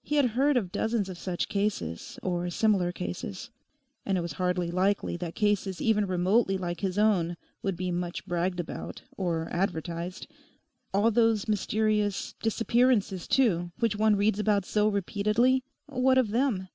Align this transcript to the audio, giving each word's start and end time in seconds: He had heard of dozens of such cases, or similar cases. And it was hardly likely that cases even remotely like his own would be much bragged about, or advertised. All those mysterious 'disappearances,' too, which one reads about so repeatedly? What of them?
He 0.00 0.14
had 0.16 0.30
heard 0.30 0.56
of 0.56 0.72
dozens 0.72 1.10
of 1.10 1.18
such 1.18 1.50
cases, 1.50 2.18
or 2.22 2.48
similar 2.48 2.92
cases. 2.92 3.50
And 4.06 4.16
it 4.16 4.22
was 4.22 4.32
hardly 4.40 4.70
likely 4.70 5.18
that 5.18 5.34
cases 5.34 5.82
even 5.82 6.06
remotely 6.06 6.56
like 6.56 6.80
his 6.80 6.96
own 6.98 7.36
would 7.62 7.76
be 7.76 7.90
much 7.90 8.24
bragged 8.24 8.58
about, 8.58 9.02
or 9.18 9.48
advertised. 9.52 10.26
All 10.94 11.10
those 11.10 11.46
mysterious 11.46 12.32
'disappearances,' 12.40 13.28
too, 13.28 13.70
which 13.78 13.96
one 13.96 14.16
reads 14.16 14.38
about 14.38 14.64
so 14.64 14.88
repeatedly? 14.88 15.62
What 15.90 16.16
of 16.16 16.30
them? 16.30 16.68